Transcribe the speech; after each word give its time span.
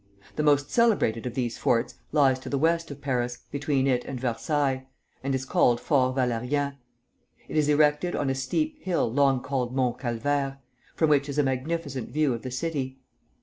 The 0.35 0.41
most 0.41 0.71
celebrated 0.71 1.27
of 1.27 1.35
these 1.35 1.59
forts 1.59 1.93
lies 2.11 2.39
to 2.39 2.49
the 2.49 2.57
west 2.57 2.89
of 2.89 3.01
Paris, 3.01 3.37
between 3.51 3.85
it 3.85 4.03
and 4.05 4.19
Versailles, 4.19 4.87
and 5.23 5.35
is 5.35 5.45
called 5.45 5.79
Fort 5.79 6.15
Valérien 6.15 6.77
It 7.47 7.55
is 7.55 7.69
erected 7.69 8.15
on 8.15 8.27
a 8.27 8.33
steep 8.33 8.81
hill 8.83 9.13
long 9.13 9.43
called 9.43 9.75
Mont 9.75 9.99
Calvaire, 9.99 10.57
from 10.95 11.11
which 11.11 11.29
is 11.29 11.37
a 11.37 11.43
magnificent 11.43 12.09
view 12.09 12.33
of 12.33 12.41
the 12.41 12.49
city. 12.49 12.99